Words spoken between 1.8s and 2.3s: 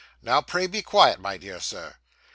Mr.